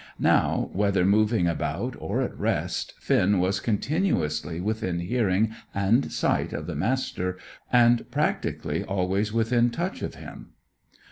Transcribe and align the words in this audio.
Now, 0.17 0.71
whether 0.73 1.05
moving 1.05 1.45
about 1.45 1.95
or 1.99 2.23
at 2.23 2.35
rest, 2.35 2.95
Finn 2.99 3.39
was 3.39 3.59
continuously 3.59 4.59
within 4.59 4.97
hearing 4.99 5.51
and 5.75 6.11
sight 6.11 6.53
of 6.53 6.65
the 6.65 6.73
Master, 6.73 7.37
and 7.71 8.09
practically 8.09 8.83
always 8.83 9.31
within 9.31 9.69
touch 9.69 10.01
of 10.01 10.15
him. 10.15 10.53